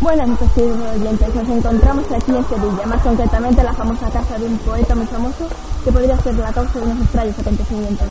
[0.00, 1.34] Buenas noches, oyentes.
[1.34, 5.04] Nos encontramos aquí en Sevilla, más concretamente en la famosa casa de un poeta muy
[5.04, 5.46] famoso
[5.84, 8.08] que podría ser la causa de unos extraños acontecimientos.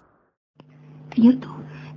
[1.16, 1.48] Cierto,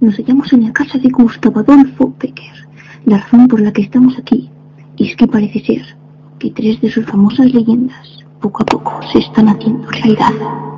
[0.01, 2.69] nos hallamos en la casa de Gustavo Adolfo Becker.
[3.05, 4.51] La razón por la que estamos aquí
[4.97, 5.97] es que parece ser
[6.39, 10.72] que tres de sus famosas leyendas poco a poco se están haciendo realidad.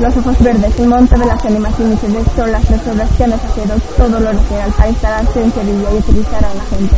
[0.00, 1.98] Los ojos verdes, el monte de las animaciones
[2.34, 6.54] son las que han ofrecido todo lo necesario para instalarse en Sevilla y utilizar a
[6.54, 6.96] la gente.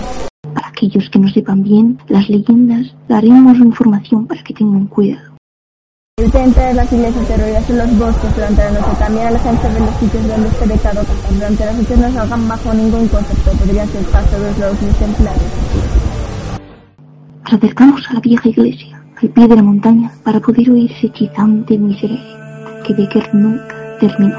[0.54, 5.32] Para aquellos que no sepan bien las leyendas, daremos información para que tengan cuidado.
[6.16, 8.96] Eviten las iglesias derruidas en los bosques durante la noche.
[9.00, 11.34] También alejense de los sitios donde esté becado cazar.
[11.34, 13.50] Durante las noches no salgan bajo ningún concepto.
[13.50, 15.42] Podrían ser paso de los ejemplares.
[17.42, 21.08] Nos acercamos a la vieja iglesia, al pie de la montaña, para poder oír ese
[21.08, 22.41] hechizante miserere
[22.82, 24.36] que Becker nunca terminó.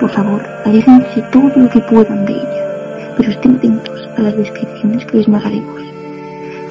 [0.00, 5.04] Por favor, aléjense todo lo que puedan de ella, pero estén atentos a las descripciones
[5.06, 5.82] que les narraremos.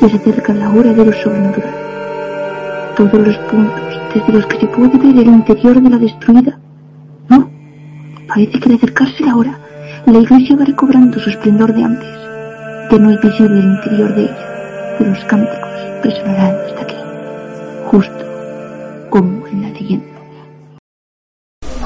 [0.01, 1.73] Ya se acerca la hora de lo sobrenatural.
[2.97, 6.59] Todos los puntos desde los que se puede ver el interior de la destruida.
[7.29, 7.49] No,
[8.27, 9.59] parece que al acercarse la hora,
[10.05, 12.09] la iglesia va recobrando su esplendor de antes.
[12.91, 15.69] Ya no es visible el interior de ella, pero los cánticos
[16.03, 16.84] resonarán hasta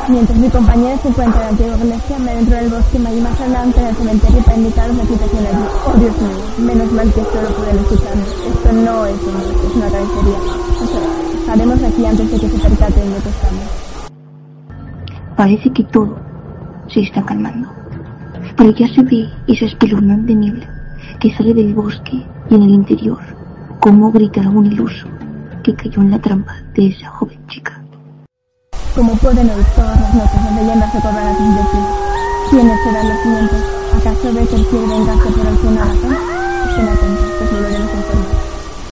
[0.09, 3.39] Mientras mi compañero se encuentra en la antigua iglesia, me dentro del bosque y más
[3.39, 5.65] adelante en el cementerio para indicaros la situación allí.
[5.85, 8.23] Oh Dios mío, menos mal que solo pueden escucharme.
[8.23, 10.39] Esto no es un es una carnicería.
[10.81, 13.63] O sea, estaremos aquí antes de que se percaten de que estamos.
[15.37, 16.17] Parece que todo
[16.87, 17.69] se está calmando.
[18.57, 20.73] Pero ya se ve esa espeluznante niebla
[21.19, 23.19] que sale del bosque y en el interior,
[23.79, 25.07] como grita algún iluso
[25.61, 27.79] que cayó en la trampa de esa joven chica.
[28.95, 31.95] Como pueden oír todas las noches, las leyendas se corren a sus vecinos.
[32.49, 33.63] ¿Quiénes serán los siguientes?
[33.95, 35.89] ¿Acaso Becker quiere vengarse por el final?
[36.69, 38.58] Estén atentos, que se lo debemos informar.